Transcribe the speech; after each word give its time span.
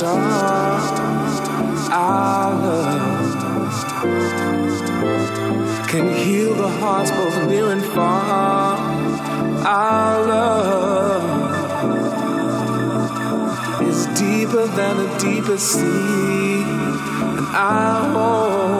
star. 0.00 0.80
Our 1.92 2.54
love 2.64 3.36
can 5.90 6.06
heal 6.14 6.54
the 6.54 6.68
hearts 6.80 7.10
both 7.10 7.36
near 7.48 7.70
and 7.72 7.84
far. 7.84 8.78
Our 9.66 10.26
love 10.26 11.24
is 13.82 14.06
deeper 14.18 14.66
than 14.78 14.96
the 15.02 15.08
deepest 15.18 15.66
sea. 15.74 16.62
And 17.36 17.46
our 17.54 18.00
home 18.14 18.79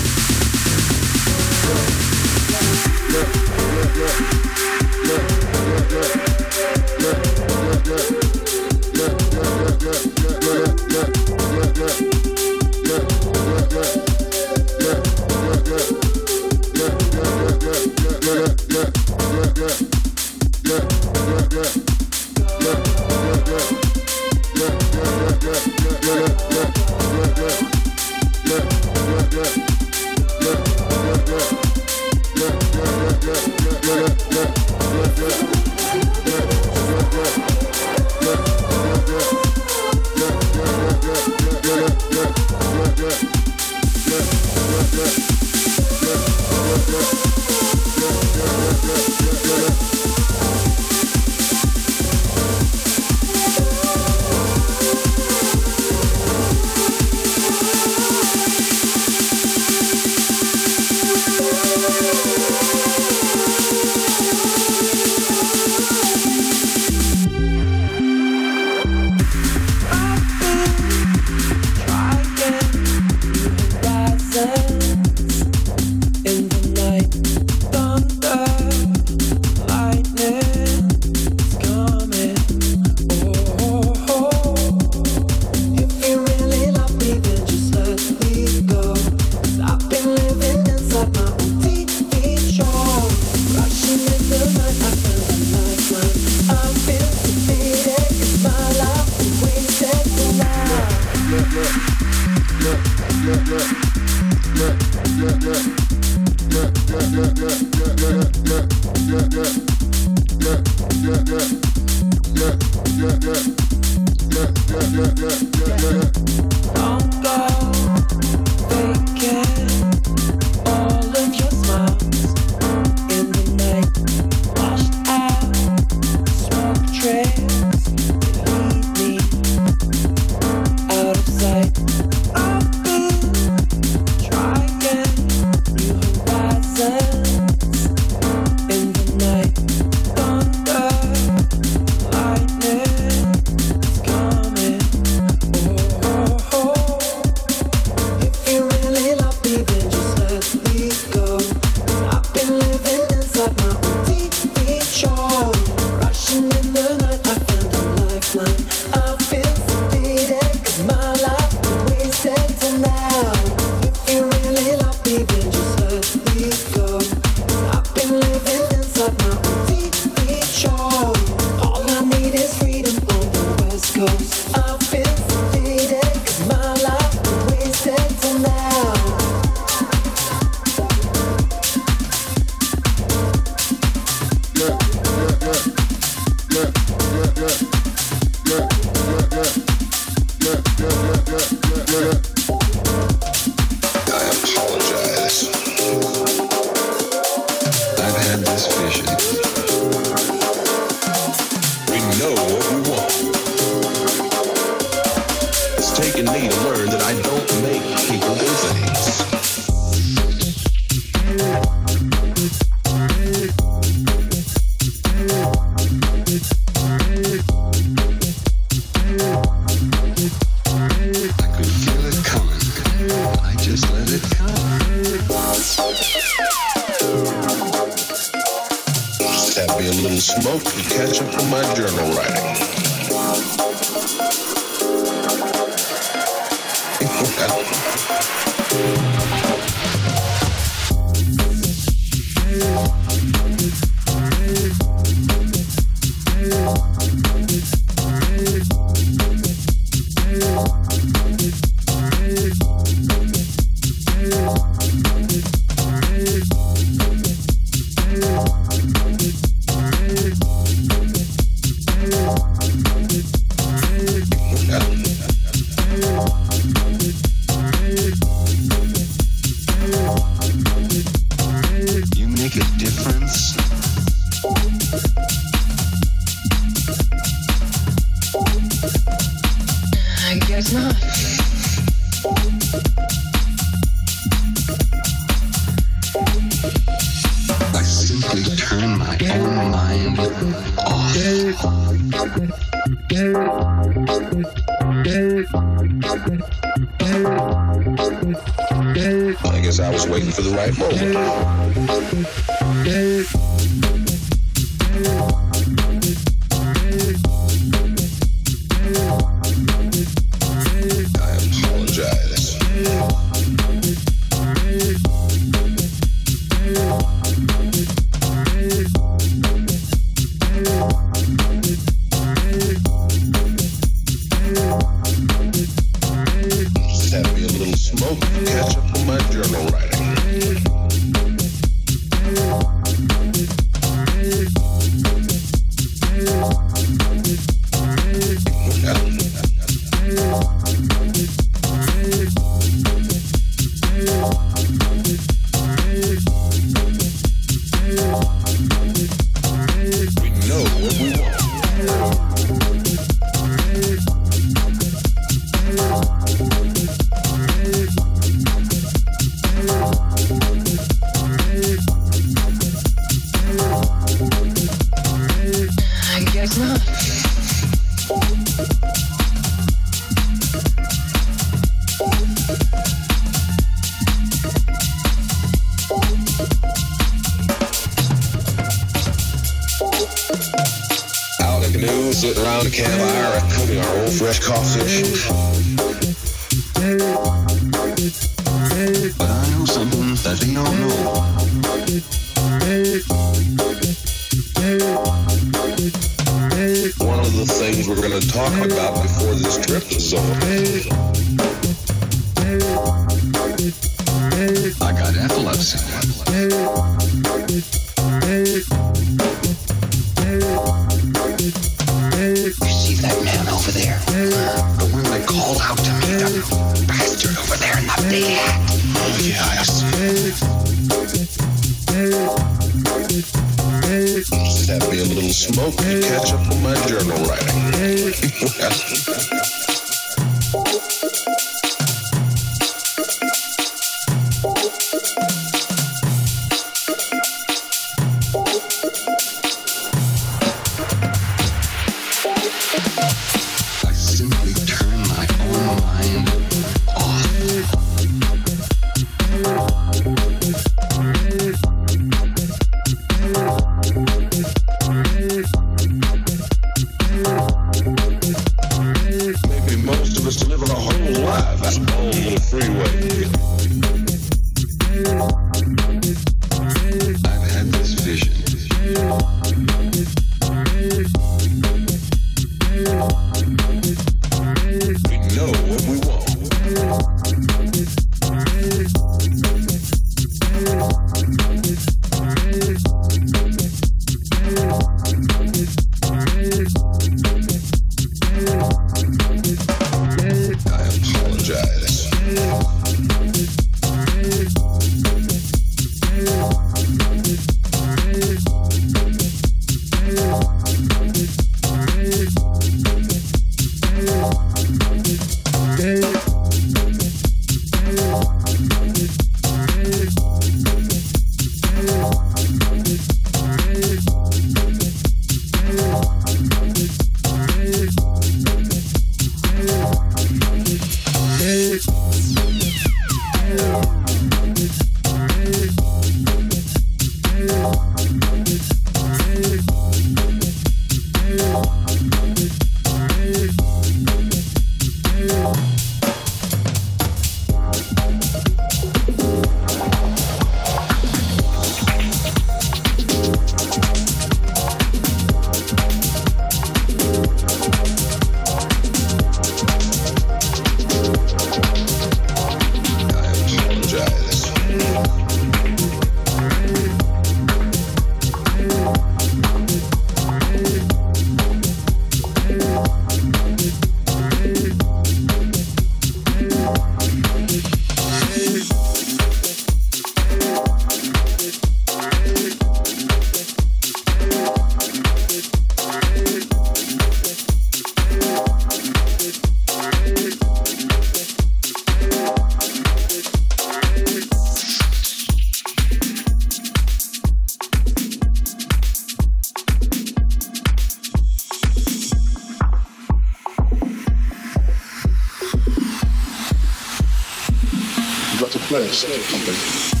Got 598.71 598.79
to 598.79 600.00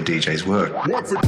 the 0.00 0.12
DJs 0.12 0.44
were. 0.44 1.27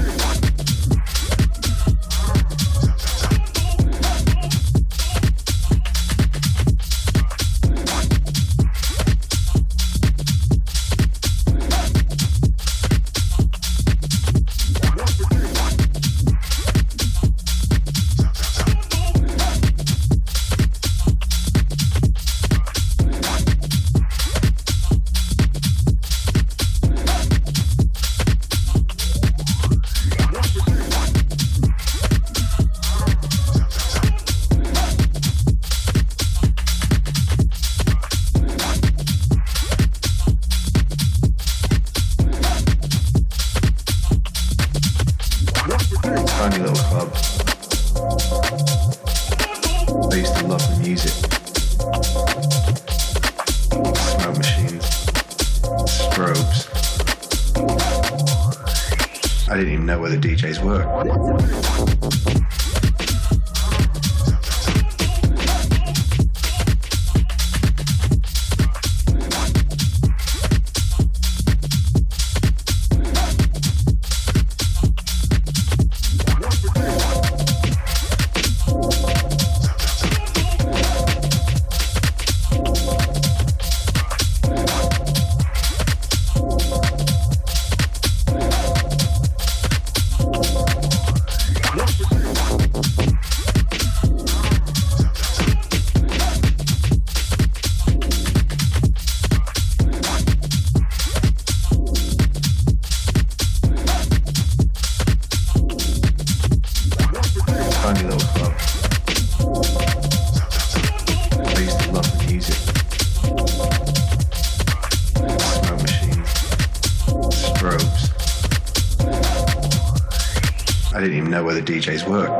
DJs 121.70 122.04
were. 122.08 122.39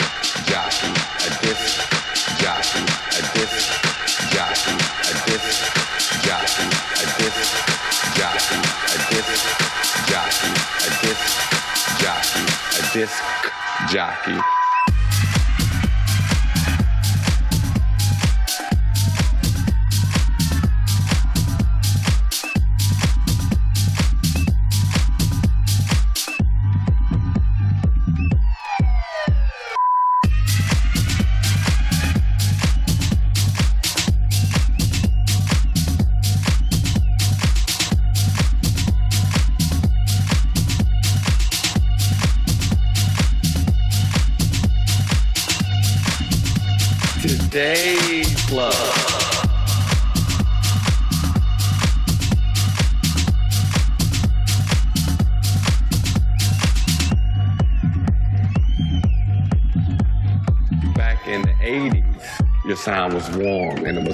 disc 12.93 13.23
jockey. 13.89 14.60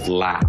lá. 0.07 0.46